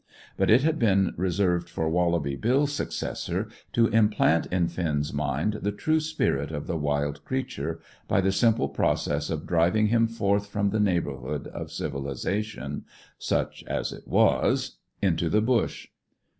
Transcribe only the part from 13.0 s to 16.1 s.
such as it was into the bush.